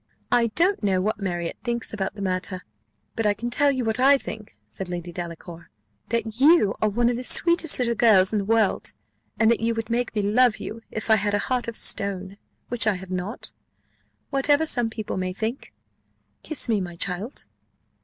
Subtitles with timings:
[0.31, 2.65] "I don't know what Marriott thinks about the matter,
[3.15, 5.69] but I can tell you what I think," said Lady Delacour,
[6.09, 8.93] "that you are one of the sweetest little girls in the world,
[9.39, 12.37] and that you would make me love you if I had a heart of stone,
[12.67, 13.51] which I have not,
[14.31, 15.71] whatever some people may think.
[16.41, 17.45] Kiss me, my child!"